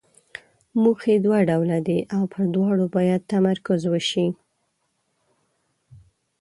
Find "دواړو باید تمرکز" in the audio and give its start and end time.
2.55-3.81